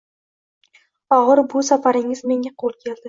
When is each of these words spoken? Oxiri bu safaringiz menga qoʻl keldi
Oxiri 1.17 1.43
bu 1.53 1.63
safaringiz 1.69 2.25
menga 2.33 2.55
qoʻl 2.65 2.79
keldi 2.87 2.99